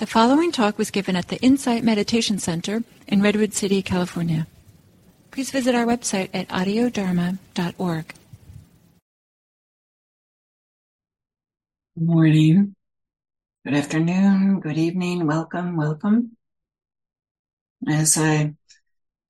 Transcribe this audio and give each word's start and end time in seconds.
The 0.00 0.06
following 0.06 0.50
talk 0.50 0.78
was 0.78 0.90
given 0.90 1.14
at 1.14 1.28
the 1.28 1.36
Insight 1.42 1.84
Meditation 1.84 2.38
Center 2.38 2.84
in 3.06 3.20
Redwood 3.20 3.52
City, 3.52 3.82
California. 3.82 4.46
Please 5.30 5.50
visit 5.50 5.74
our 5.74 5.84
website 5.84 6.30
at 6.32 6.48
audiodharma.org. 6.48 8.14
Good 11.98 12.06
morning, 12.06 12.74
good 13.62 13.74
afternoon, 13.74 14.60
good 14.60 14.78
evening, 14.78 15.26
welcome, 15.26 15.76
welcome. 15.76 16.34
As 17.86 18.16
I 18.16 18.54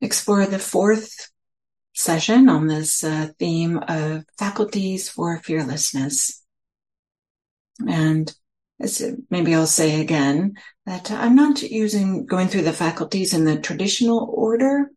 explore 0.01 0.47
the 0.47 0.61
fourth 0.61 1.33
session 1.97 2.49
on 2.49 2.69
this 2.69 3.03
uh, 3.03 3.31
theme 3.41 3.79
of 3.89 4.23
faculties 4.39 5.09
for 5.09 5.37
fearlessness. 5.41 6.45
And 7.89 8.33
maybe 9.31 9.55
I'll 9.55 9.67
say 9.67 10.01
again 10.01 10.55
that 10.87 11.11
I'm 11.11 11.35
not 11.35 11.63
using 11.63 12.27
going 12.27 12.49
through 12.49 12.63
the 12.63 12.73
faculties 12.73 13.35
in 13.35 13.45
the 13.45 13.59
traditional 13.59 14.33
order. 14.35 14.91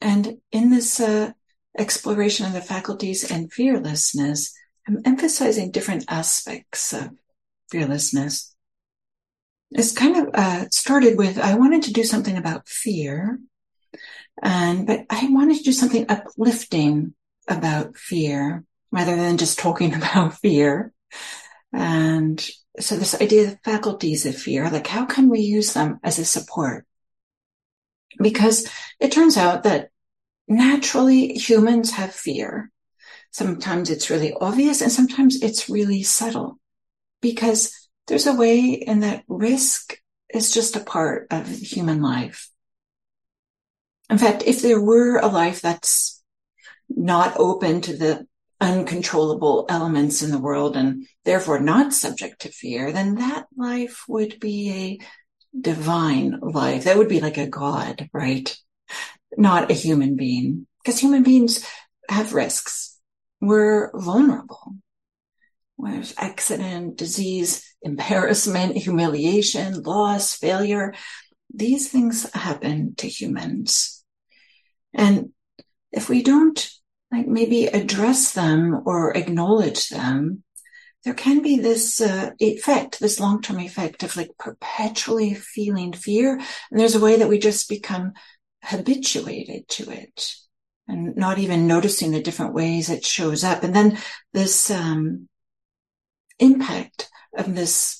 And 0.00 0.38
in 0.52 0.70
this 0.70 1.00
uh, 1.00 1.32
exploration 1.78 2.46
of 2.46 2.52
the 2.52 2.60
faculties 2.60 3.30
and 3.30 3.52
fearlessness, 3.52 4.52
I'm 4.86 5.00
emphasizing 5.04 5.70
different 5.70 6.04
aspects 6.08 6.92
of 6.92 7.10
fearlessness. 7.70 8.54
It's 9.70 9.92
kind 9.92 10.16
of 10.16 10.34
uh, 10.34 10.68
started 10.70 11.18
with 11.18 11.38
I 11.38 11.54
wanted 11.54 11.82
to 11.84 11.92
do 11.92 12.02
something 12.02 12.38
about 12.38 12.66
fear, 12.66 13.38
and 14.42 14.86
but 14.86 15.04
I 15.10 15.28
wanted 15.30 15.58
to 15.58 15.64
do 15.64 15.72
something 15.72 16.06
uplifting 16.08 17.14
about 17.46 17.98
fear 17.98 18.64
rather 18.90 19.14
than 19.14 19.36
just 19.36 19.58
talking 19.58 19.94
about 20.02 20.38
fear. 20.38 20.92
And 21.70 22.48
so 22.78 22.96
this 22.96 23.20
idea 23.20 23.48
of 23.48 23.60
faculties 23.64 24.26
of 24.26 24.36
fear, 24.36 24.70
like 24.70 24.86
how 24.86 25.04
can 25.04 25.28
we 25.28 25.40
use 25.40 25.72
them 25.72 25.98
as 26.02 26.18
a 26.18 26.24
support? 26.24 26.86
Because 28.20 28.68
it 29.00 29.12
turns 29.12 29.36
out 29.36 29.64
that 29.64 29.90
naturally 30.46 31.34
humans 31.34 31.92
have 31.92 32.14
fear. 32.14 32.70
Sometimes 33.30 33.90
it's 33.90 34.10
really 34.10 34.32
obvious 34.32 34.80
and 34.80 34.90
sometimes 34.90 35.42
it's 35.42 35.68
really 35.68 36.02
subtle 36.02 36.58
because 37.20 37.88
there's 38.06 38.26
a 38.26 38.34
way 38.34 38.70
in 38.70 39.00
that 39.00 39.24
risk 39.28 39.98
is 40.32 40.52
just 40.52 40.76
a 40.76 40.80
part 40.80 41.26
of 41.30 41.48
human 41.48 42.00
life. 42.00 42.50
In 44.10 44.18
fact, 44.18 44.44
if 44.46 44.62
there 44.62 44.80
were 44.80 45.18
a 45.18 45.26
life 45.26 45.60
that's 45.60 46.22
not 46.88 47.38
open 47.38 47.82
to 47.82 47.96
the 47.96 48.27
uncontrollable 48.60 49.66
elements 49.68 50.22
in 50.22 50.30
the 50.30 50.38
world 50.38 50.76
and 50.76 51.06
therefore 51.24 51.60
not 51.60 51.92
subject 51.92 52.42
to 52.42 52.50
fear, 52.50 52.92
then 52.92 53.16
that 53.16 53.46
life 53.56 54.04
would 54.08 54.40
be 54.40 54.72
a 54.72 55.60
divine 55.60 56.38
life. 56.40 56.84
That 56.84 56.98
would 56.98 57.08
be 57.08 57.20
like 57.20 57.38
a 57.38 57.46
God, 57.46 58.08
right? 58.12 58.56
Not 59.36 59.70
a 59.70 59.74
human 59.74 60.16
being. 60.16 60.66
Because 60.82 60.98
human 60.98 61.22
beings 61.22 61.64
have 62.08 62.34
risks. 62.34 62.98
We're 63.40 63.90
vulnerable. 63.94 64.74
There's 65.78 66.14
accident, 66.18 66.96
disease, 66.96 67.64
embarrassment, 67.82 68.76
humiliation, 68.76 69.82
loss, 69.82 70.34
failure. 70.34 70.94
These 71.54 71.88
things 71.90 72.30
happen 72.32 72.94
to 72.96 73.08
humans. 73.08 74.04
And 74.92 75.30
if 75.92 76.08
we 76.08 76.22
don't 76.22 76.68
like 77.10 77.26
maybe 77.26 77.66
address 77.66 78.32
them 78.32 78.82
or 78.84 79.16
acknowledge 79.16 79.88
them, 79.88 80.42
there 81.04 81.14
can 81.14 81.42
be 81.42 81.58
this 81.58 82.00
uh, 82.00 82.30
effect, 82.38 83.00
this 83.00 83.20
long-term 83.20 83.60
effect 83.60 84.02
of 84.02 84.16
like 84.16 84.30
perpetually 84.38 85.34
feeling 85.34 85.92
fear. 85.92 86.34
And 86.34 86.78
there's 86.78 86.96
a 86.96 87.00
way 87.00 87.16
that 87.16 87.28
we 87.28 87.38
just 87.38 87.68
become 87.68 88.12
habituated 88.62 89.68
to 89.68 89.90
it 89.90 90.34
and 90.86 91.16
not 91.16 91.38
even 91.38 91.66
noticing 91.66 92.10
the 92.10 92.22
different 92.22 92.54
ways 92.54 92.90
it 92.90 93.04
shows 93.04 93.44
up. 93.44 93.62
And 93.62 93.74
then 93.74 93.98
this 94.32 94.70
um, 94.70 95.28
impact 96.38 97.08
of 97.36 97.54
this 97.54 97.97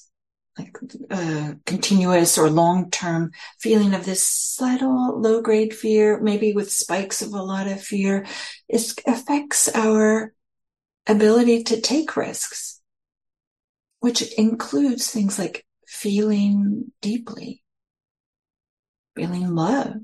like 0.59 0.77
uh, 1.11 1.53
continuous 1.67 2.37
or 2.37 2.51
long-term 2.51 3.31
feeling 3.61 3.95
of 3.95 4.05
this 4.05 4.27
subtle 4.27 5.21
low-grade 5.21 5.75
fear, 5.75 6.21
maybe 6.21 6.53
with 6.53 6.71
spikes 6.71 7.23
of 7.23 7.33
a 7.33 7.43
lot 7.43 7.69
of 7.69 7.81
fear, 7.81 8.27
it 8.69 8.93
affects 9.07 9.69
our 9.75 10.33
ability 11.07 11.65
to 11.65 11.81
take 11.81 12.17
risks, 12.17 12.81
which 14.01 14.23
includes 14.35 15.11
things 15.11 15.39
like 15.39 15.65
feeling 15.87 16.93
deeply, 17.01 17.63
feeling 19.17 19.55
love, 19.55 19.95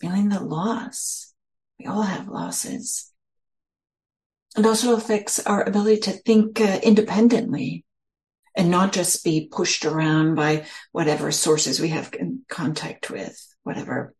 feeling 0.00 0.28
the 0.28 0.40
loss. 0.40 1.32
We 1.78 1.86
all 1.86 2.02
have 2.02 2.28
losses. 2.28 3.12
It 4.56 4.64
also 4.64 4.96
affects 4.96 5.38
our 5.46 5.62
ability 5.62 6.00
to 6.00 6.12
think 6.12 6.60
uh, 6.60 6.80
independently 6.82 7.84
and 8.56 8.70
not 8.70 8.92
just 8.92 9.22
be 9.22 9.48
pushed 9.52 9.84
around 9.84 10.34
by 10.34 10.64
whatever 10.90 11.30
sources 11.30 11.78
we 11.78 11.88
have 11.88 12.12
in 12.18 12.42
contact 12.48 13.10
with, 13.10 13.38
whatever 13.62 14.14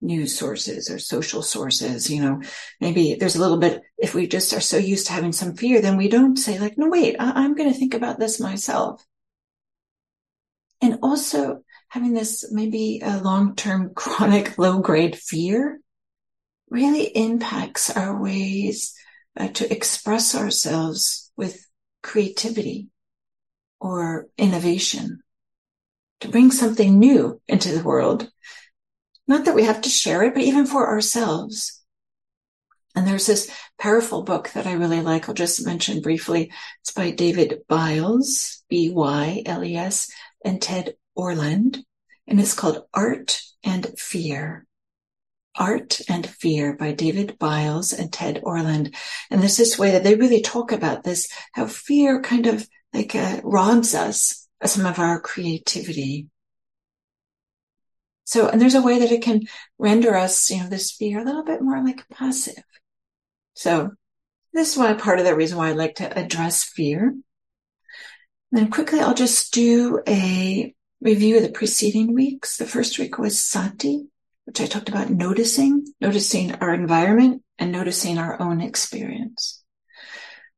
news 0.00 0.36
sources 0.36 0.90
or 0.90 0.98
social 0.98 1.42
sources, 1.42 2.10
you 2.10 2.20
know, 2.20 2.42
maybe 2.80 3.14
there's 3.14 3.36
a 3.36 3.40
little 3.40 3.58
bit, 3.58 3.82
if 3.96 4.14
we 4.14 4.26
just 4.26 4.52
are 4.52 4.60
so 4.60 4.76
used 4.76 5.06
to 5.06 5.12
having 5.12 5.32
some 5.32 5.54
fear, 5.54 5.80
then 5.80 5.96
we 5.96 6.08
don't 6.08 6.36
say 6.36 6.58
like, 6.58 6.76
no, 6.76 6.88
wait, 6.88 7.16
I- 7.18 7.44
I'm 7.44 7.54
going 7.54 7.72
to 7.72 7.78
think 7.78 7.94
about 7.94 8.18
this 8.18 8.40
myself. 8.40 9.04
And 10.80 10.98
also 11.02 11.62
having 11.88 12.14
this 12.14 12.50
maybe 12.52 13.00
a 13.02 13.18
long-term 13.18 13.92
chronic 13.94 14.58
low 14.58 14.80
grade 14.80 15.16
fear 15.16 15.80
really 16.68 17.04
impacts 17.04 17.96
our 17.96 18.20
ways 18.20 18.94
uh, 19.36 19.48
to 19.48 19.72
express 19.72 20.34
ourselves 20.34 21.32
with 21.36 21.64
creativity 22.02 22.88
or 23.80 24.28
innovation, 24.36 25.20
to 26.20 26.28
bring 26.28 26.50
something 26.50 26.98
new 26.98 27.40
into 27.46 27.72
the 27.72 27.82
world. 27.82 28.30
Not 29.26 29.44
that 29.44 29.54
we 29.54 29.64
have 29.64 29.82
to 29.82 29.88
share 29.88 30.22
it, 30.22 30.34
but 30.34 30.42
even 30.42 30.66
for 30.66 30.88
ourselves. 30.88 31.82
And 32.96 33.06
there's 33.06 33.26
this 33.26 33.50
powerful 33.78 34.22
book 34.22 34.50
that 34.54 34.66
I 34.66 34.72
really 34.72 35.02
like. 35.02 35.28
I'll 35.28 35.34
just 35.34 35.64
mention 35.64 36.00
briefly. 36.00 36.50
It's 36.80 36.92
by 36.92 37.10
David 37.10 37.60
Byles, 37.68 38.64
B-Y-L-E-S, 38.68 40.10
and 40.44 40.60
Ted 40.60 40.94
Orland. 41.14 41.84
And 42.26 42.40
it's 42.40 42.54
called 42.54 42.86
Art 42.92 43.40
and 43.62 43.86
Fear. 43.98 44.66
Art 45.56 46.00
and 46.08 46.26
Fear 46.26 46.76
by 46.76 46.92
David 46.92 47.38
Byles 47.38 47.92
and 47.92 48.12
Ted 48.12 48.40
Orland. 48.42 48.94
And 49.30 49.40
there's 49.40 49.56
this 49.56 49.78
way 49.78 49.92
that 49.92 50.04
they 50.04 50.14
really 50.14 50.40
talk 50.40 50.72
about 50.72 51.04
this, 51.04 51.28
how 51.52 51.66
fear 51.66 52.20
kind 52.20 52.46
of 52.46 52.68
like 52.92 53.14
uh, 53.14 53.40
robs 53.44 53.94
us 53.94 54.48
of 54.60 54.70
some 54.70 54.86
of 54.86 54.98
our 54.98 55.20
creativity. 55.20 56.28
So, 58.24 58.48
and 58.48 58.60
there's 58.60 58.74
a 58.74 58.82
way 58.82 58.98
that 58.98 59.12
it 59.12 59.22
can 59.22 59.42
render 59.78 60.14
us, 60.14 60.50
you 60.50 60.58
know, 60.58 60.68
this 60.68 60.92
fear 60.92 61.20
a 61.20 61.24
little 61.24 61.44
bit 61.44 61.62
more 61.62 61.82
like 61.82 62.08
passive. 62.10 62.62
So 63.54 63.92
this 64.52 64.72
is 64.72 64.78
why 64.78 64.92
part 64.94 65.18
of 65.18 65.24
the 65.24 65.34
reason 65.34 65.56
why 65.56 65.68
I 65.68 65.72
like 65.72 65.96
to 65.96 66.18
address 66.18 66.64
fear. 66.64 67.08
And 67.08 67.22
then 68.52 68.70
quickly, 68.70 69.00
I'll 69.00 69.14
just 69.14 69.52
do 69.52 70.00
a 70.06 70.74
review 71.00 71.36
of 71.36 71.42
the 71.42 71.50
preceding 71.50 72.14
weeks. 72.14 72.56
The 72.56 72.66
first 72.66 72.98
week 72.98 73.18
was 73.18 73.42
Sati, 73.42 74.06
which 74.44 74.60
I 74.60 74.66
talked 74.66 74.88
about 74.88 75.10
noticing, 75.10 75.86
noticing 76.00 76.54
our 76.56 76.72
environment 76.72 77.42
and 77.58 77.72
noticing 77.72 78.18
our 78.18 78.40
own 78.40 78.60
experience. 78.60 79.57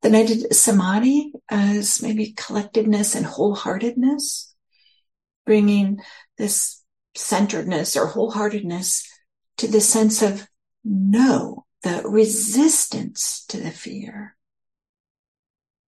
Then 0.03 0.15
I 0.15 0.25
did 0.25 0.55
samadhi 0.55 1.33
as 1.51 2.03
maybe 2.03 2.33
collectedness 2.33 3.15
and 3.15 3.27
wholeheartedness, 3.27 4.53
bringing 5.45 6.01
this 6.39 6.83
centeredness 7.15 7.97
or 7.97 8.07
wholeheartedness 8.07 9.07
to 9.59 9.69
the 9.69 9.81
sense 9.81 10.23
of 10.23 10.49
no, 10.85 11.67
the 11.83 12.03
resistance 12.05 13.45
to 13.49 13.59
the 13.59 13.71
fear, 13.71 14.37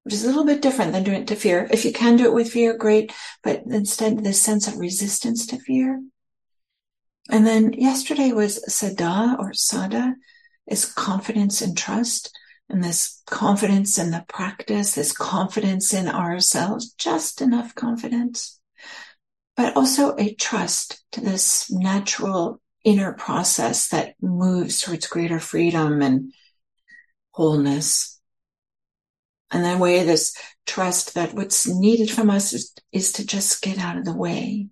which 0.03 0.12
is 0.12 0.25
a 0.25 0.26
little 0.26 0.44
bit 0.44 0.61
different 0.61 0.93
than 0.93 1.05
doing 1.05 1.23
it 1.23 1.29
to 1.29 1.37
fear. 1.37 1.67
If 1.70 1.87
you 1.87 1.93
can 1.93 2.17
do 2.17 2.26
it 2.26 2.35
with 2.35 2.50
fear, 2.50 2.76
great, 2.76 3.12
but 3.43 3.62
instead 3.67 4.23
this 4.23 4.43
sense 4.43 4.69
of 4.69 4.76
resistance 4.76 5.47
to 5.47 5.58
fear. 5.58 6.03
And 7.31 7.47
then 7.47 7.73
yesterday 7.73 8.32
was 8.32 8.62
Saddha 8.69 9.38
or 9.38 9.53
Saddha 9.53 10.15
is 10.67 10.85
confidence 10.85 11.62
and 11.62 11.76
trust 11.76 12.37
and 12.72 12.82
this 12.82 13.22
confidence 13.26 13.98
in 13.98 14.10
the 14.10 14.24
practice, 14.28 14.94
this 14.94 15.12
confidence 15.12 15.92
in 15.92 16.08
ourselves, 16.08 16.92
just 16.94 17.42
enough 17.42 17.74
confidence, 17.74 18.58
but 19.56 19.76
also 19.76 20.16
a 20.16 20.34
trust 20.34 21.04
to 21.12 21.20
this 21.20 21.70
natural 21.70 22.60
inner 22.82 23.12
process 23.12 23.88
that 23.88 24.14
moves 24.20 24.80
towards 24.80 25.06
greater 25.06 25.38
freedom 25.38 26.00
and 26.00 26.32
wholeness. 27.30 28.19
And 29.50 29.64
that 29.64 29.78
way, 29.78 30.02
this 30.02 30.34
trust 30.66 31.14
that 31.14 31.34
what's 31.34 31.69
needed 31.69 32.10
from 32.10 32.30
us 32.30 32.54
is, 32.54 32.74
is 32.90 33.12
to 33.12 33.26
just 33.26 33.62
get 33.62 33.78
out 33.78 33.98
of 33.98 34.06
the 34.06 34.16
way. 34.16 34.69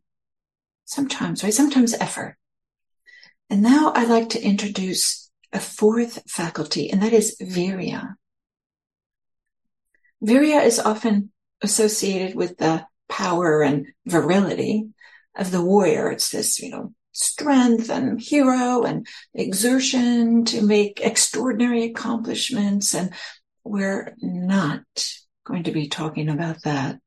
Sometimes, 0.86 1.44
right? 1.44 1.54
Sometimes 1.54 1.92
effort. 1.94 2.36
And 3.50 3.62
now 3.62 3.92
I'd 3.94 4.08
like 4.08 4.30
to 4.30 4.42
introduce 4.42 5.29
a 5.52 5.60
fourth 5.60 6.22
faculty, 6.30 6.90
and 6.90 7.02
that 7.02 7.12
is 7.12 7.36
virya. 7.40 8.14
Virya 10.24 10.64
is 10.64 10.78
often 10.78 11.32
associated 11.62 12.36
with 12.36 12.58
the 12.58 12.86
power 13.08 13.62
and 13.62 13.86
virility 14.06 14.88
of 15.36 15.50
the 15.50 15.62
warrior. 15.62 16.10
It's 16.10 16.30
this, 16.30 16.60
you 16.60 16.70
know, 16.70 16.94
strength 17.12 17.90
and 17.90 18.20
hero 18.20 18.82
and 18.82 19.06
exertion 19.34 20.44
to 20.46 20.62
make 20.62 21.00
extraordinary 21.00 21.84
accomplishments. 21.84 22.94
And 22.94 23.12
we're 23.64 24.14
not 24.20 24.84
going 25.44 25.64
to 25.64 25.72
be 25.72 25.88
talking 25.88 26.28
about 26.28 26.62
that. 26.64 27.00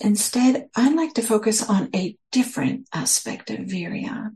Instead, 0.00 0.68
I'd 0.76 0.94
like 0.94 1.14
to 1.14 1.22
focus 1.22 1.68
on 1.68 1.90
a 1.94 2.16
different 2.30 2.88
aspect 2.92 3.50
of 3.50 3.58
virya. 3.58 4.30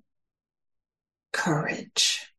Courage. 1.33 2.32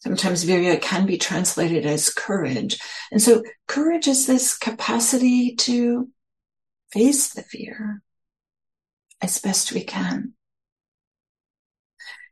Sometimes 0.00 0.44
virya 0.44 0.80
can 0.80 1.04
be 1.04 1.18
translated 1.18 1.84
as 1.84 2.08
courage. 2.08 2.78
And 3.12 3.20
so 3.20 3.42
courage 3.68 4.08
is 4.08 4.26
this 4.26 4.56
capacity 4.56 5.54
to 5.56 6.08
face 6.92 7.32
the 7.32 7.42
fear 7.42 8.02
as 9.20 9.40
best 9.40 9.72
we 9.72 9.84
can. 9.84 10.32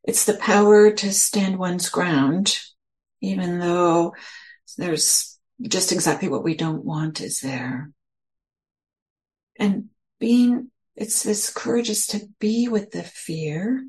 It's 0.02 0.24
the 0.24 0.34
power 0.34 0.90
to 0.90 1.12
stand 1.12 1.58
one's 1.58 1.90
ground, 1.90 2.58
even 3.20 3.58
though 3.58 4.14
there's 4.78 5.38
just 5.60 5.92
exactly 5.92 6.28
what 6.28 6.44
we 6.44 6.56
don't 6.56 6.84
want 6.84 7.20
is 7.20 7.40
there. 7.40 7.90
And 9.58 9.90
being, 10.18 10.70
it's 10.96 11.22
this 11.22 11.50
courage 11.50 11.90
is 11.90 12.06
to 12.08 12.26
be 12.38 12.68
with 12.68 12.92
the 12.92 13.02
fear 13.02 13.84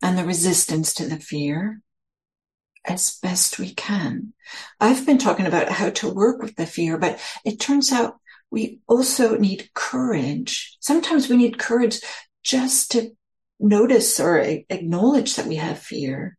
and 0.00 0.16
the 0.16 0.24
resistance 0.24 0.94
to 0.94 1.06
the 1.06 1.18
fear 1.18 1.80
as 2.84 3.18
best 3.22 3.58
we 3.58 3.72
can. 3.72 4.32
I've 4.80 5.06
been 5.06 5.18
talking 5.18 5.46
about 5.46 5.68
how 5.68 5.90
to 5.90 6.12
work 6.12 6.42
with 6.42 6.56
the 6.56 6.66
fear, 6.66 6.98
but 6.98 7.20
it 7.44 7.60
turns 7.60 7.92
out 7.92 8.18
we 8.50 8.80
also 8.86 9.36
need 9.36 9.70
courage. 9.74 10.76
Sometimes 10.80 11.28
we 11.28 11.36
need 11.36 11.58
courage 11.58 12.00
just 12.42 12.92
to 12.92 13.10
notice 13.58 14.20
or 14.20 14.38
acknowledge 14.38 15.36
that 15.36 15.46
we 15.46 15.56
have 15.56 15.78
fear 15.78 16.36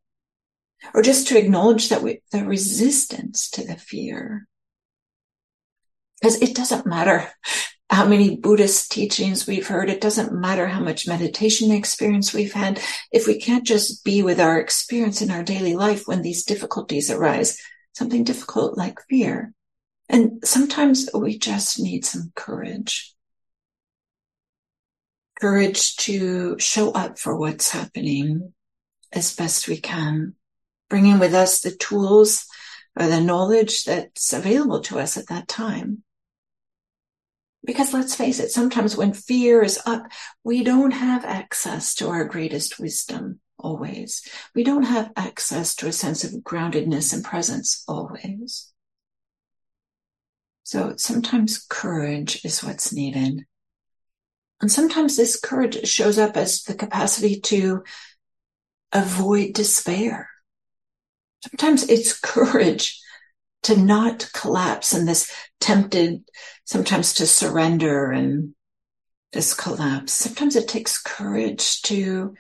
or 0.94 1.01
just 1.01 1.27
to 1.30 1.38
acknowledge 1.38 1.89
that 1.89 2.03
we, 2.03 2.21
the 2.31 2.45
resistance 2.45 3.50
to 3.51 3.65
the 3.65 3.75
fear. 3.75 4.48
Because 6.21 6.41
it 6.41 6.56
doesn't 6.56 6.86
matter 6.86 7.30
how 7.89 8.05
many 8.05 8.35
Buddhist 8.35 8.91
teachings 8.91 9.45
we've 9.45 9.67
heard. 9.67 9.89
It 9.89 10.01
doesn't 10.01 10.33
matter 10.33 10.67
how 10.67 10.81
much 10.81 11.07
meditation 11.07 11.71
experience 11.71 12.33
we've 12.33 12.53
had. 12.53 12.81
If 13.11 13.27
we 13.27 13.39
can't 13.39 13.65
just 13.65 14.03
be 14.03 14.23
with 14.23 14.39
our 14.39 14.59
experience 14.59 15.21
in 15.21 15.29
our 15.31 15.43
daily 15.43 15.75
life 15.75 16.07
when 16.07 16.21
these 16.21 16.43
difficulties 16.43 17.11
arise, 17.11 17.59
something 17.93 18.23
difficult 18.23 18.77
like 18.77 18.99
fear. 19.09 19.53
And 20.09 20.39
sometimes 20.43 21.09
we 21.13 21.37
just 21.37 21.79
need 21.79 22.05
some 22.05 22.31
courage. 22.35 23.13
Courage 25.39 25.95
to 25.97 26.57
show 26.59 26.91
up 26.91 27.19
for 27.19 27.38
what's 27.38 27.69
happening 27.69 28.53
as 29.11 29.35
best 29.35 29.67
we 29.67 29.77
can, 29.77 30.35
bringing 30.89 31.19
with 31.19 31.33
us 31.33 31.61
the 31.61 31.71
tools 31.71 32.45
or 32.99 33.07
the 33.07 33.21
knowledge 33.21 33.83
that's 33.83 34.33
available 34.33 34.81
to 34.81 34.99
us 34.99 35.17
at 35.17 35.27
that 35.27 35.47
time. 35.47 36.03
Because 37.65 37.94
let's 37.94 38.15
face 38.15 38.39
it, 38.39 38.51
sometimes 38.51 38.95
when 38.95 39.13
fear 39.13 39.63
is 39.63 39.79
up, 39.85 40.07
we 40.44 40.63
don't 40.63 40.91
have 40.91 41.25
access 41.25 41.95
to 41.95 42.09
our 42.09 42.25
greatest 42.25 42.79
wisdom 42.79 43.39
always. 43.57 44.21
We 44.53 44.63
don't 44.63 44.83
have 44.83 45.12
access 45.15 45.75
to 45.77 45.88
a 45.88 45.91
sense 45.91 46.23
of 46.23 46.31
groundedness 46.31 47.13
and 47.13 47.23
presence 47.23 47.83
always. 47.88 48.71
So 50.63 50.94
sometimes 50.97 51.65
courage 51.67 52.44
is 52.44 52.63
what's 52.63 52.94
needed. 52.94 53.45
And 54.62 54.71
sometimes 54.71 55.15
this 55.15 55.39
courage 55.39 55.88
shows 55.88 56.17
up 56.17 56.38
as 56.38 56.63
the 56.63 56.75
capacity 56.75 57.39
to 57.41 57.83
avoid 58.91 59.53
despair. 59.53 60.29
Sometimes 61.47 61.89
it's 61.89 62.19
courage 62.19 63.00
to 63.65 63.75
not 63.75 64.29
collapse 64.31 64.94
and 64.94 65.07
this 65.07 65.31
tempted 65.59 66.23
sometimes 66.65 67.15
to 67.15 67.25
surrender 67.25 68.12
and 68.12 68.53
just 69.33 69.57
collapse. 69.57 70.13
Sometimes 70.13 70.56
it 70.56 70.67
takes 70.67 71.01
courage 71.01 71.81
to 71.83 72.35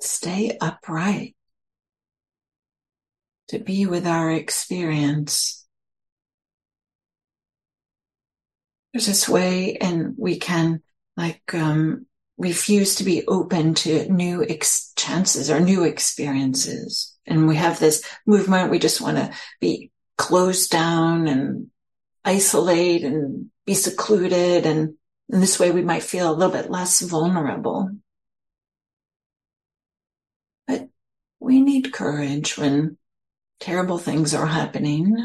stay 0.00 0.56
upright, 0.62 1.36
to 3.48 3.58
be 3.58 3.84
with 3.84 4.06
our 4.06 4.30
experience. 4.32 5.66
There's 8.94 9.06
this 9.06 9.28
way 9.28 9.76
and 9.76 10.14
we 10.16 10.38
can 10.38 10.80
like, 11.18 11.42
um, 11.52 12.06
refuse 12.38 12.96
to 12.96 13.04
be 13.04 13.26
open 13.26 13.74
to 13.74 14.10
new 14.12 14.44
ex- 14.44 14.92
chances 14.96 15.50
or 15.50 15.60
new 15.60 15.84
experiences 15.84 17.16
and 17.26 17.48
we 17.48 17.56
have 17.56 17.78
this 17.78 18.04
movement. 18.24 18.70
We 18.70 18.78
just 18.78 19.00
want 19.00 19.16
to 19.16 19.32
be 19.60 19.90
closed 20.16 20.70
down 20.70 21.26
and 21.26 21.68
isolate 22.24 23.04
and 23.04 23.50
be 23.64 23.74
secluded. 23.74 24.66
And 24.66 24.94
in 25.28 25.40
this 25.40 25.58
way, 25.58 25.70
we 25.72 25.82
might 25.82 26.02
feel 26.02 26.30
a 26.30 26.34
little 26.34 26.52
bit 26.52 26.70
less 26.70 27.00
vulnerable. 27.00 27.90
But 30.66 30.88
we 31.40 31.60
need 31.60 31.92
courage 31.92 32.56
when 32.56 32.96
terrible 33.58 33.98
things 33.98 34.34
are 34.34 34.46
happening 34.46 35.16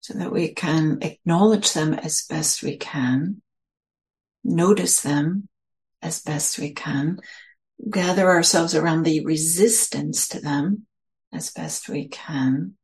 so 0.00 0.14
that 0.14 0.32
we 0.32 0.54
can 0.54 0.98
acknowledge 1.02 1.72
them 1.72 1.92
as 1.92 2.24
best 2.28 2.62
we 2.62 2.76
can, 2.76 3.42
notice 4.44 5.00
them 5.00 5.48
as 6.02 6.22
best 6.22 6.58
we 6.58 6.72
can, 6.72 7.20
gather 7.88 8.28
ourselves 8.28 8.74
around 8.74 9.04
the 9.04 9.24
resistance 9.24 10.28
to 10.28 10.40
them 10.40 10.86
as 11.32 11.50
best 11.50 11.88
we 11.88 12.08
can 12.08 12.74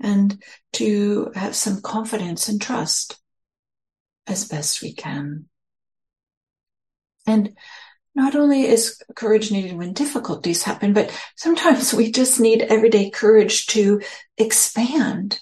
and 0.00 0.42
to 0.72 1.30
have 1.34 1.54
some 1.54 1.80
confidence 1.80 2.48
and 2.48 2.60
trust 2.60 3.18
as 4.26 4.46
best 4.46 4.82
we 4.82 4.92
can. 4.92 5.46
And 7.26 7.54
not 8.14 8.34
only 8.34 8.66
is 8.66 9.00
courage 9.14 9.50
needed 9.50 9.76
when 9.76 9.92
difficulties 9.92 10.62
happen, 10.62 10.92
but 10.92 11.12
sometimes 11.36 11.92
we 11.94 12.10
just 12.10 12.40
need 12.40 12.62
everyday 12.62 13.10
courage 13.10 13.66
to 13.68 14.00
expand. 14.36 15.40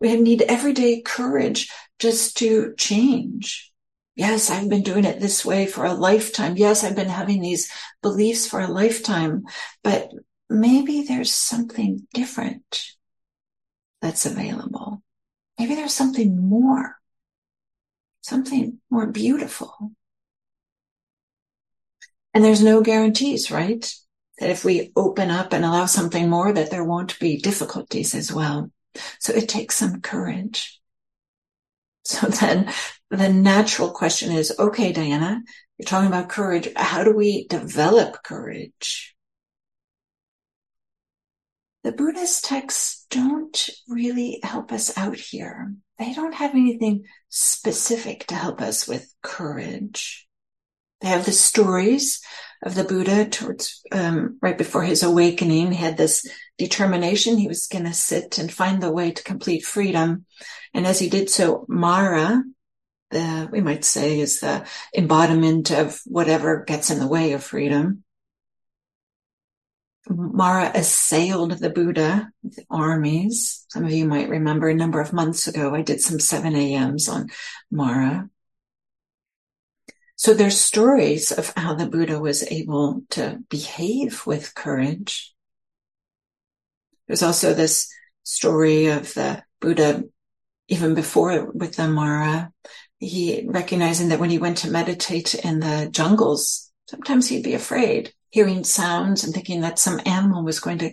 We 0.00 0.16
need 0.16 0.42
everyday 0.42 1.02
courage 1.02 1.70
just 1.98 2.36
to 2.38 2.74
change. 2.76 3.72
Yes, 4.16 4.48
I've 4.50 4.68
been 4.68 4.82
doing 4.82 5.04
it 5.04 5.20
this 5.20 5.44
way 5.44 5.66
for 5.66 5.84
a 5.84 5.92
lifetime. 5.92 6.56
Yes, 6.56 6.84
I've 6.84 6.94
been 6.94 7.08
having 7.08 7.40
these 7.40 7.70
beliefs 8.02 8.46
for 8.46 8.60
a 8.60 8.68
lifetime, 8.68 9.44
but 9.82 10.10
maybe 10.48 11.02
there's 11.02 11.32
something 11.34 12.06
different 12.14 12.94
that's 14.00 14.26
available. 14.26 15.02
Maybe 15.58 15.74
there's 15.74 15.94
something 15.94 16.48
more, 16.48 16.96
something 18.22 18.80
more 18.90 19.06
beautiful. 19.06 19.92
And 22.32 22.44
there's 22.44 22.62
no 22.62 22.82
guarantees, 22.82 23.50
right? 23.50 23.92
That 24.38 24.50
if 24.50 24.64
we 24.64 24.92
open 24.96 25.30
up 25.30 25.52
and 25.52 25.64
allow 25.64 25.86
something 25.86 26.28
more, 26.28 26.52
that 26.52 26.70
there 26.70 26.84
won't 26.84 27.18
be 27.20 27.36
difficulties 27.38 28.14
as 28.14 28.32
well. 28.32 28.70
So 29.20 29.32
it 29.32 29.48
takes 29.48 29.76
some 29.76 30.00
courage. 30.00 30.80
So 32.04 32.26
then 32.40 32.72
the 33.16 33.28
natural 33.28 33.90
question 33.90 34.32
is, 34.32 34.54
okay, 34.58 34.92
Diana, 34.92 35.42
you're 35.78 35.86
talking 35.86 36.08
about 36.08 36.28
courage. 36.28 36.68
How 36.76 37.04
do 37.04 37.14
we 37.14 37.46
develop 37.48 38.22
courage? 38.22 39.14
The 41.82 41.92
Buddhist 41.92 42.44
texts 42.44 43.06
don't 43.10 43.68
really 43.86 44.40
help 44.42 44.72
us 44.72 44.96
out 44.96 45.16
here. 45.16 45.74
They 45.98 46.14
don't 46.14 46.34
have 46.34 46.52
anything 46.54 47.04
specific 47.28 48.26
to 48.28 48.34
help 48.34 48.62
us 48.62 48.88
with 48.88 49.12
courage. 49.22 50.26
They 51.00 51.08
have 51.08 51.26
the 51.26 51.32
stories 51.32 52.22
of 52.62 52.74
the 52.74 52.84
Buddha 52.84 53.26
towards 53.26 53.82
um, 53.92 54.38
right 54.40 54.56
before 54.56 54.82
his 54.82 55.02
awakening. 55.02 55.72
He 55.72 55.76
had 55.76 55.98
this 55.98 56.26
determination 56.56 57.36
he 57.36 57.48
was 57.48 57.66
going 57.66 57.84
to 57.84 57.92
sit 57.92 58.38
and 58.38 58.50
find 58.50 58.82
the 58.82 58.90
way 58.90 59.10
to 59.10 59.22
complete 59.22 59.66
freedom, 59.66 60.24
and 60.72 60.86
as 60.86 60.98
he 60.98 61.10
did 61.10 61.28
so, 61.28 61.66
Mara, 61.68 62.42
the, 63.10 63.48
we 63.50 63.60
might 63.60 63.84
say 63.84 64.20
is 64.20 64.40
the 64.40 64.66
embodiment 64.96 65.70
of 65.70 66.00
whatever 66.04 66.64
gets 66.64 66.90
in 66.90 66.98
the 66.98 67.06
way 67.06 67.32
of 67.32 67.42
freedom. 67.42 68.04
Mara 70.08 70.70
assailed 70.74 71.52
the 71.52 71.70
Buddha 71.70 72.30
with 72.42 72.58
armies. 72.68 73.64
Some 73.68 73.84
of 73.84 73.92
you 73.92 74.04
might 74.04 74.28
remember 74.28 74.68
a 74.68 74.74
number 74.74 75.00
of 75.00 75.12
months 75.12 75.48
ago, 75.48 75.74
I 75.74 75.82
did 75.82 76.00
some 76.00 76.20
7 76.20 76.54
a.m.s 76.54 77.08
on 77.08 77.30
Mara. 77.70 78.28
So 80.16 80.34
there's 80.34 80.60
stories 80.60 81.32
of 81.32 81.52
how 81.56 81.74
the 81.74 81.86
Buddha 81.86 82.20
was 82.20 82.42
able 82.50 83.02
to 83.10 83.42
behave 83.48 84.26
with 84.26 84.54
courage. 84.54 85.34
There's 87.06 87.22
also 87.22 87.52
this 87.52 87.92
story 88.22 88.86
of 88.86 89.12
the 89.14 89.42
Buddha, 89.60 90.04
even 90.68 90.94
before 90.94 91.50
with 91.50 91.76
the 91.76 91.88
Mara, 91.88 92.52
he 93.04 93.44
recognizing 93.46 94.08
that 94.08 94.20
when 94.20 94.30
he 94.30 94.38
went 94.38 94.58
to 94.58 94.70
meditate 94.70 95.34
in 95.34 95.60
the 95.60 95.88
jungles, 95.90 96.70
sometimes 96.88 97.28
he'd 97.28 97.44
be 97.44 97.54
afraid 97.54 98.12
hearing 98.34 98.64
sounds 98.64 99.22
and 99.22 99.32
thinking 99.32 99.60
that 99.60 99.78
some 99.78 100.00
animal 100.04 100.42
was 100.42 100.58
going 100.58 100.78
to 100.78 100.92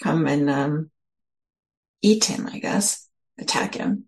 come 0.00 0.28
and 0.28 0.48
um, 0.48 0.90
eat 2.02 2.24
him, 2.26 2.46
I 2.46 2.60
guess, 2.60 3.08
attack 3.36 3.74
him. 3.74 4.04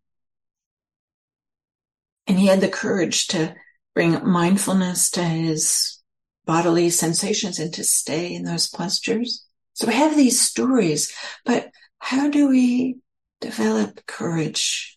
And 2.29 2.39
he 2.39 2.47
had 2.47 2.61
the 2.61 2.69
courage 2.69 3.27
to 3.29 3.57
bring 3.93 4.25
mindfulness 4.25 5.11
to 5.11 5.25
his 5.25 6.01
bodily 6.47 6.91
sensations 6.91 7.59
and 7.59 7.75
to 7.75 7.83
stay 7.83 8.33
in 8.33 8.45
those 8.45 8.69
postures. 8.69 9.45
So 9.73 9.89
we 9.89 9.95
have 9.95 10.17
these 10.17 10.41
stories, 10.41 11.13
but 11.45 11.71
how 11.99 12.31
do 12.31 12.49
we 12.49 12.99
develop 13.41 14.07
courage? 14.07 14.97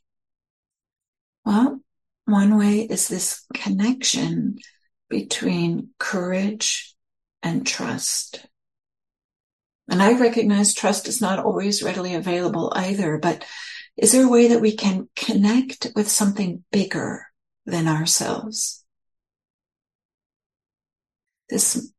Well, 1.44 1.82
one 2.28 2.58
way 2.58 2.82
is 2.82 3.08
this 3.08 3.46
connection 3.54 4.58
between 5.10 5.90
courage 5.98 6.94
and 7.42 7.66
trust. 7.66 8.46
And 9.90 10.02
I 10.02 10.20
recognize 10.20 10.74
trust 10.74 11.08
is 11.08 11.22
not 11.22 11.40
always 11.40 11.82
readily 11.82 12.16
available 12.16 12.74
either, 12.76 13.18
but 13.18 13.46
is 13.96 14.12
there 14.12 14.26
a 14.26 14.30
way 14.30 14.50
that 14.50 14.60
we 14.60 14.76
can 14.76 15.08
connect 15.16 15.88
with 15.96 16.10
something 16.10 16.66
bigger 16.70 17.26
than 17.66 17.88
ourselves? 17.88 18.84
This 21.50 21.90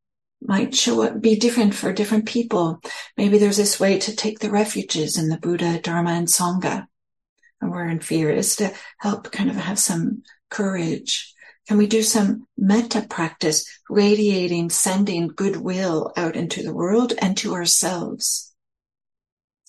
might 0.43 0.75
show 0.75 1.01
up, 1.01 1.19
be 1.19 1.37
different 1.37 1.73
for 1.73 1.91
different 1.91 2.27
people. 2.27 2.79
Maybe 3.17 3.39
there's 3.39 3.57
this 3.57 3.79
way 3.79 3.97
to 3.97 4.15
take 4.15 4.39
the 4.39 4.51
refuges 4.51 5.17
in 5.17 5.29
the 5.29 5.39
Buddha, 5.39 5.81
Dharma, 5.81 6.11
and 6.11 6.27
Sangha. 6.27 6.85
And 7.61 7.71
we're 7.71 7.87
in 7.87 7.99
fear 7.99 8.29
is 8.29 8.55
to 8.57 8.73
help 8.99 9.31
kind 9.31 9.49
of 9.49 9.55
have 9.55 9.79
some 9.79 10.23
courage 10.49 11.35
can 11.69 11.77
we 11.77 11.85
do 11.85 12.01
some 12.01 12.47
metta 12.57 13.05
practice, 13.07 13.63
radiating, 13.91 14.71
sending 14.71 15.27
goodwill 15.27 16.11
out 16.17 16.35
into 16.35 16.63
the 16.63 16.73
world 16.73 17.13
and 17.19 17.37
to 17.37 17.53
ourselves? 17.53 18.55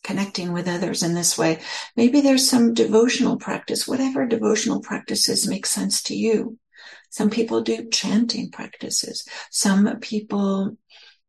Connecting 0.03 0.55
with 0.55 0.67
others 0.67 1.03
in 1.03 1.13
this 1.13 1.37
way. 1.37 1.61
Maybe 1.97 2.23
there's 2.23 2.49
some 2.49 2.73
devotional 2.73 3.37
practice, 3.37 3.87
whatever 3.87 4.25
devotional 4.25 4.81
practices 4.81 5.47
make 5.47 5.67
sense 5.67 6.03
to 6.05 6.17
you. 6.17 6.59
Some 7.11 7.29
people 7.29 7.61
do 7.61 7.91
chanting 7.91 8.51
practices. 8.51 9.29
Some 9.51 10.01
people 10.01 10.79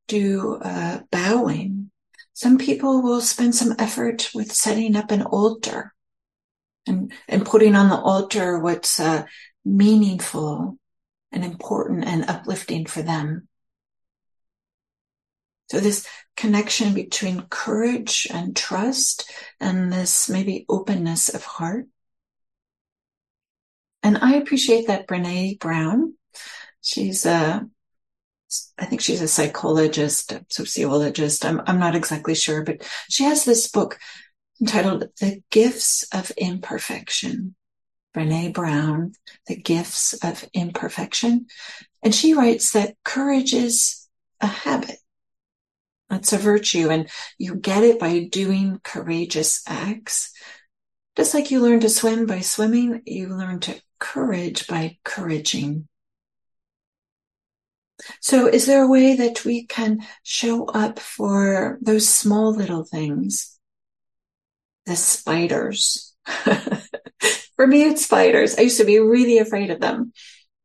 do 0.07 0.55
uh, 0.55 1.01
bowing. 1.11 1.91
Some 2.31 2.57
people 2.57 3.01
will 3.01 3.19
spend 3.19 3.55
some 3.55 3.75
effort 3.77 4.29
with 4.33 4.53
setting 4.53 4.95
up 4.95 5.11
an 5.11 5.23
altar 5.23 5.93
and, 6.91 7.13
and 7.27 7.45
putting 7.45 7.75
on 7.75 7.89
the 7.89 7.97
altar 7.97 8.59
what's 8.59 8.99
uh, 8.99 9.23
meaningful 9.63 10.77
and 11.31 11.45
important 11.45 12.05
and 12.05 12.29
uplifting 12.29 12.85
for 12.85 13.01
them. 13.01 13.47
So 15.69 15.79
this 15.79 16.05
connection 16.35 16.93
between 16.93 17.47
courage 17.49 18.27
and 18.29 18.55
trust 18.55 19.31
and 19.59 19.91
this 19.91 20.29
maybe 20.29 20.65
openness 20.67 21.29
of 21.29 21.45
heart. 21.45 21.87
And 24.03 24.17
I 24.17 24.35
appreciate 24.35 24.87
that 24.87 25.07
Brene 25.07 25.59
Brown, 25.59 26.15
she's 26.81 27.25
a, 27.25 27.65
I 28.77 28.85
think 28.85 28.99
she's 28.99 29.21
a 29.21 29.27
psychologist, 29.27 30.33
a 30.33 30.45
sociologist. 30.49 31.45
I'm, 31.45 31.61
I'm 31.65 31.79
not 31.79 31.95
exactly 31.95 32.35
sure, 32.35 32.63
but 32.63 32.85
she 33.09 33.23
has 33.23 33.45
this 33.45 33.69
book 33.69 33.97
entitled 34.61 35.09
The 35.19 35.41
Gifts 35.49 36.03
of 36.13 36.31
Imperfection. 36.37 37.55
Brene 38.15 38.53
Brown, 38.53 39.13
The 39.47 39.55
Gifts 39.55 40.13
of 40.23 40.47
Imperfection. 40.53 41.47
And 42.03 42.13
she 42.13 42.33
writes 42.33 42.71
that 42.71 42.95
courage 43.03 43.53
is 43.53 44.07
a 44.39 44.47
habit. 44.47 44.97
It's 46.09 46.33
a 46.33 46.37
virtue 46.37 46.89
and 46.89 47.09
you 47.37 47.55
get 47.55 47.83
it 47.83 47.99
by 47.99 48.27
doing 48.29 48.81
courageous 48.83 49.63
acts. 49.65 50.33
Just 51.15 51.33
like 51.33 51.51
you 51.51 51.61
learn 51.61 51.79
to 51.81 51.89
swim 51.89 52.25
by 52.25 52.41
swimming, 52.41 53.01
you 53.05 53.29
learn 53.29 53.59
to 53.61 53.81
courage 53.99 54.67
by 54.67 54.97
couraging. 55.05 55.87
So 58.19 58.47
is 58.47 58.65
there 58.65 58.83
a 58.83 58.89
way 58.89 59.15
that 59.15 59.45
we 59.45 59.65
can 59.65 60.05
show 60.23 60.65
up 60.65 60.99
for 60.99 61.77
those 61.81 62.09
small 62.09 62.53
little 62.53 62.83
things? 62.83 63.50
The 64.85 64.95
spiders. 64.95 66.15
For 67.55 67.67
me, 67.67 67.83
it's 67.83 68.05
spiders. 68.05 68.57
I 68.57 68.61
used 68.61 68.79
to 68.79 68.85
be 68.85 68.99
really 68.99 69.37
afraid 69.37 69.69
of 69.69 69.79
them, 69.79 70.13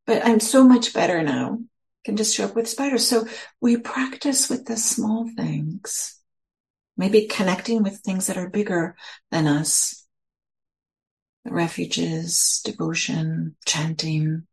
but 0.07 0.25
I'm 0.25 0.41
so 0.41 0.67
much 0.67 0.95
better 0.95 1.23
now. 1.23 1.59
Can 2.05 2.17
just 2.17 2.35
show 2.35 2.45
up 2.45 2.55
with 2.55 2.69
spiders. 2.69 3.07
So 3.07 3.27
we 3.61 3.77
practice 3.77 4.49
with 4.49 4.65
the 4.65 4.77
small 4.77 5.29
things, 5.37 6.19
maybe 6.97 7.27
connecting 7.27 7.83
with 7.83 7.99
things 7.99 8.29
that 8.29 8.39
are 8.39 8.49
bigger 8.49 8.97
than 9.31 9.47
us. 9.47 10.07
The 11.45 11.53
refuges, 11.53 12.61
devotion, 12.65 13.57
chanting, 13.67 14.47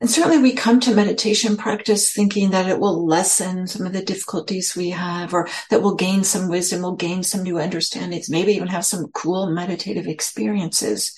and 0.00 0.08
certainly 0.08 0.38
we 0.38 0.52
come 0.52 0.78
to 0.80 0.94
meditation 0.94 1.56
practice 1.56 2.12
thinking 2.12 2.50
that 2.50 2.68
it 2.68 2.78
will 2.78 3.04
lessen 3.04 3.66
some 3.66 3.84
of 3.84 3.92
the 3.92 4.02
difficulties 4.02 4.76
we 4.76 4.90
have 4.90 5.34
or 5.34 5.48
that 5.70 5.82
we'll 5.82 5.96
gain 5.96 6.22
some 6.22 6.48
wisdom, 6.48 6.82
we'll 6.82 6.94
gain 6.94 7.24
some 7.24 7.42
new 7.42 7.58
understandings, 7.58 8.30
maybe 8.30 8.52
even 8.52 8.68
have 8.68 8.84
some 8.84 9.08
cool 9.08 9.50
meditative 9.50 10.06
experiences. 10.06 11.16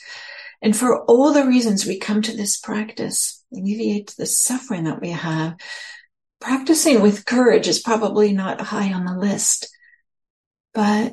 And 0.63 0.75
for 0.75 1.05
all 1.05 1.33
the 1.33 1.47
reasons 1.47 1.85
we 1.85 1.99
come 1.99 2.23
to 2.23 2.35
this 2.35 2.59
practice, 2.59 3.45
alleviate 3.53 4.15
the 4.17 4.27
suffering 4.27 4.85
that 4.85 5.01
we 5.01 5.11
have, 5.11 5.57
practicing 6.41 7.03
with 7.03 7.27
courage 7.27 7.69
is 7.69 7.81
probably 7.81 8.33
not 8.33 8.63
high 8.63 8.95
on 8.95 9.05
the 9.05 9.17
list, 9.17 9.69
but, 10.73 11.13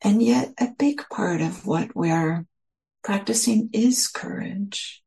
and 0.00 0.22
yet 0.22 0.52
a 0.60 0.68
big 0.78 1.02
part 1.10 1.40
of 1.40 1.66
what 1.66 1.96
we're 1.96 2.46
practicing 3.02 3.70
is 3.72 4.06
courage 4.06 5.03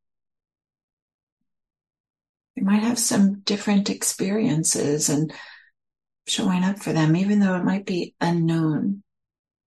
we 2.58 2.64
might 2.64 2.82
have 2.82 2.98
some 2.98 3.42
different 3.42 3.90
experiences 3.90 5.10
and 5.10 5.32
showing 6.26 6.64
up 6.64 6.80
for 6.80 6.92
them, 6.92 7.16
even 7.16 7.40
though 7.40 7.56
it 7.56 7.64
might 7.64 7.86
be 7.86 8.16
unknown, 8.20 9.04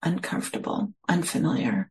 uncomfortable, 0.02 0.94
unfamiliar. 1.06 1.90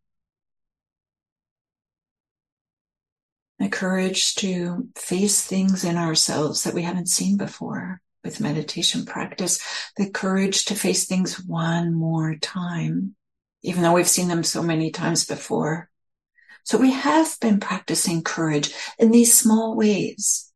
The 3.59 3.69
courage 3.69 4.35
to 4.35 4.89
face 4.95 5.45
things 5.45 5.83
in 5.83 5.97
ourselves 5.97 6.63
that 6.63 6.73
we 6.73 6.81
haven't 6.81 7.09
seen 7.09 7.37
before 7.37 8.01
with 8.23 8.41
meditation 8.41 9.05
practice, 9.05 9.63
the 9.97 10.09
courage 10.09 10.65
to 10.65 10.75
face 10.75 11.05
things 11.05 11.39
one 11.39 11.93
more 11.93 12.35
time, 12.37 13.15
even 13.61 13.83
though 13.83 13.93
we've 13.93 14.07
seen 14.07 14.29
them 14.29 14.43
so 14.43 14.63
many 14.63 14.89
times 14.89 15.25
before. 15.25 15.89
So 16.63 16.79
we 16.79 16.91
have 16.91 17.39
been 17.39 17.59
practicing 17.59 18.23
courage 18.23 18.73
in 18.97 19.11
these 19.11 19.37
small 19.37 19.75
ways 19.75 20.47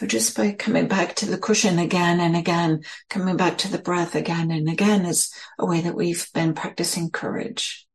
so 0.00 0.06
just 0.06 0.34
by 0.34 0.52
coming 0.52 0.88
back 0.88 1.14
to 1.16 1.26
the 1.26 1.36
cushion 1.36 1.78
again 1.78 2.20
and 2.20 2.34
again, 2.34 2.84
coming 3.10 3.36
back 3.36 3.58
to 3.58 3.70
the 3.70 3.78
breath 3.78 4.14
again 4.14 4.50
and 4.50 4.66
again 4.66 5.04
is 5.04 5.30
a 5.58 5.66
way 5.66 5.82
that 5.82 5.94
we've 5.94 6.26
been 6.32 6.54
practicing 6.54 7.10
courage. 7.10 7.86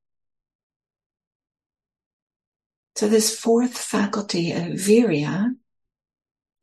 So 2.95 3.07
this 3.07 3.35
fourth 3.35 3.75
faculty 3.75 4.51
of 4.51 4.65
virya, 4.65 5.55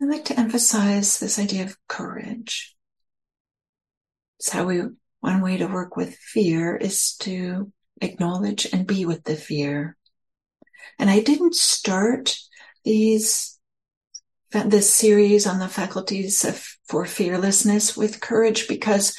I 0.01 0.05
like 0.05 0.27
to 0.27 0.39
emphasize 0.39 1.19
this 1.19 1.41
idea 1.41 1.65
of 1.65 1.77
courage. 1.89 2.77
It's 4.39 4.51
how 4.51 4.67
we, 4.67 4.83
one 5.19 5.41
way 5.41 5.57
to 5.57 5.67
work 5.67 5.97
with 5.97 6.15
fear 6.15 6.77
is 6.77 7.17
to 7.17 7.73
acknowledge 8.01 8.69
and 8.73 8.87
be 8.87 9.07
with 9.07 9.25
the 9.25 9.35
fear. 9.35 9.97
And 11.01 11.11
I 11.11 11.19
didn't 11.19 11.57
start 11.57 12.39
these 12.85 13.59
this 14.53 14.93
series 14.93 15.47
on 15.47 15.59
the 15.59 15.69
faculties 15.69 16.45
of, 16.45 16.65
for 16.87 17.05
fearlessness 17.07 17.97
with 17.97 18.21
courage 18.21 18.69
because 18.69 19.17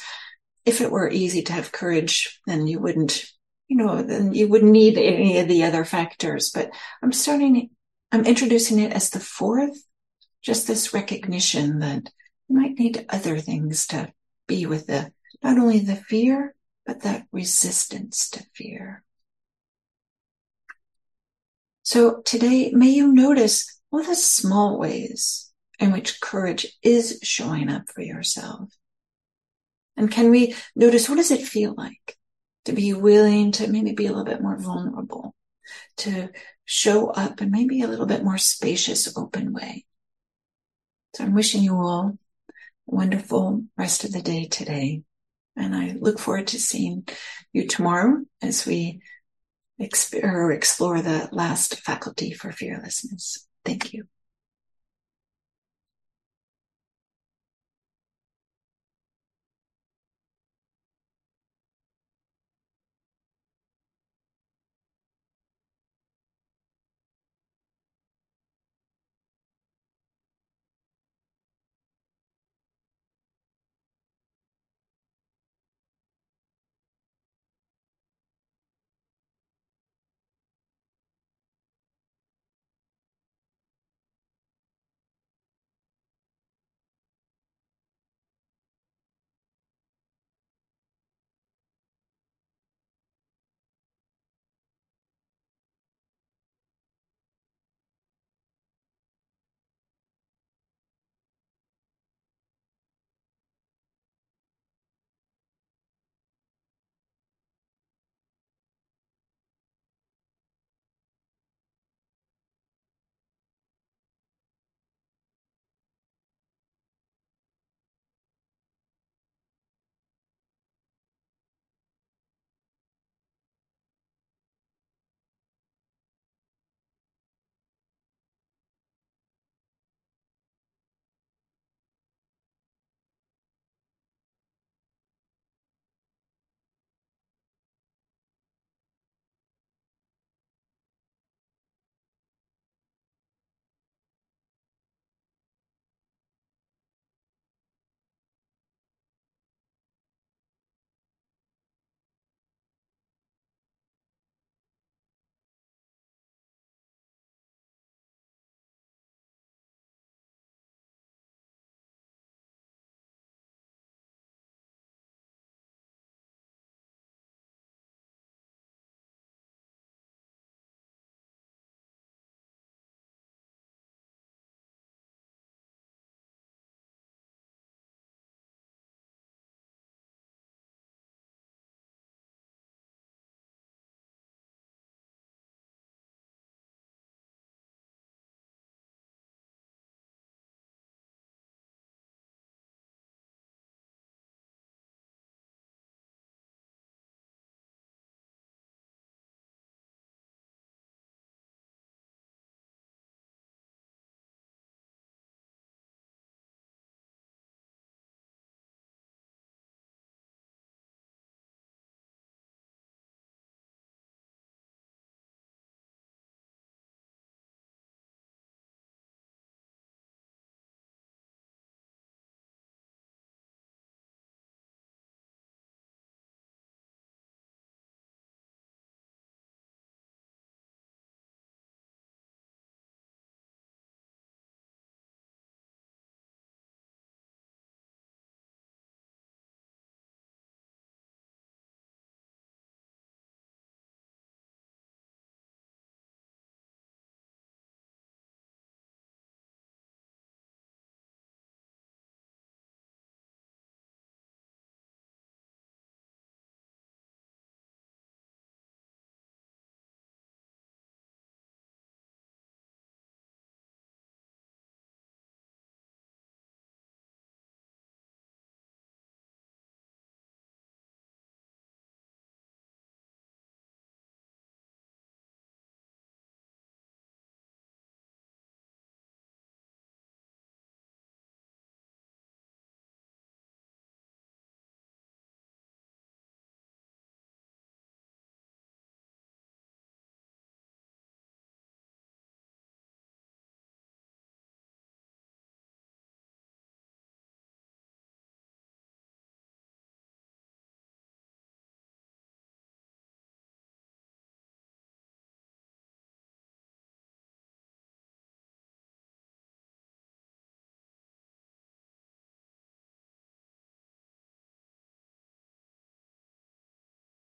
if 0.64 0.80
it 0.80 0.90
were 0.90 1.10
easy 1.10 1.42
to 1.42 1.52
have 1.52 1.72
courage, 1.72 2.40
then 2.46 2.66
you 2.66 2.78
wouldn't, 2.78 3.26
you 3.68 3.76
know, 3.76 4.02
then 4.02 4.32
you 4.32 4.48
wouldn't 4.48 4.72
need 4.72 4.96
any 4.96 5.38
of 5.38 5.48
the 5.48 5.64
other 5.64 5.84
factors. 5.84 6.50
But 6.54 6.70
I'm 7.02 7.12
starting, 7.12 7.70
I'm 8.12 8.24
introducing 8.24 8.78
it 8.78 8.92
as 8.92 9.10
the 9.10 9.20
fourth, 9.20 9.76
just 10.42 10.66
this 10.66 10.94
recognition 10.94 11.80
that 11.80 12.10
you 12.48 12.56
might 12.56 12.78
need 12.78 13.04
other 13.08 13.38
things 13.38 13.86
to 13.88 14.12
be 14.46 14.66
with 14.66 14.86
the, 14.86 15.12
not 15.42 15.58
only 15.58 15.80
the 15.80 15.96
fear, 15.96 16.54
but 16.86 17.02
that 17.02 17.26
resistance 17.32 18.30
to 18.30 18.44
fear. 18.54 19.02
So 21.82 22.22
today, 22.22 22.70
may 22.70 22.88
you 22.88 23.12
notice 23.12 23.73
all 23.94 24.02
the 24.02 24.16
small 24.16 24.76
ways 24.76 25.52
in 25.78 25.92
which 25.92 26.20
courage 26.20 26.66
is 26.82 27.20
showing 27.22 27.70
up 27.70 27.84
for 27.94 28.02
yourself. 28.02 28.68
And 29.96 30.10
can 30.10 30.30
we 30.30 30.56
notice 30.74 31.08
what 31.08 31.16
does 31.16 31.30
it 31.30 31.46
feel 31.46 31.74
like 31.76 32.16
to 32.64 32.72
be 32.72 32.92
willing 32.92 33.52
to 33.52 33.68
maybe 33.68 33.92
be 33.92 34.06
a 34.06 34.08
little 34.08 34.24
bit 34.24 34.42
more 34.42 34.58
vulnerable, 34.58 35.34
to 35.98 36.30
show 36.64 37.08
up 37.10 37.40
in 37.40 37.52
maybe 37.52 37.82
a 37.82 37.86
little 37.86 38.06
bit 38.06 38.24
more 38.24 38.38
spacious, 38.38 39.16
open 39.16 39.52
way. 39.52 39.84
So 41.14 41.22
I'm 41.22 41.34
wishing 41.34 41.62
you 41.62 41.76
all 41.76 42.18
a 42.48 42.52
wonderful 42.86 43.62
rest 43.76 44.02
of 44.02 44.10
the 44.12 44.22
day 44.22 44.46
today. 44.46 45.02
And 45.56 45.72
I 45.72 45.96
look 46.00 46.18
forward 46.18 46.48
to 46.48 46.60
seeing 46.60 47.06
you 47.52 47.68
tomorrow 47.68 48.24
as 48.42 48.66
we 48.66 49.02
explore 49.78 51.00
the 51.00 51.28
last 51.30 51.80
faculty 51.80 52.32
for 52.32 52.50
fearlessness. 52.50 53.46
Thank 53.64 53.94
you. 53.94 54.06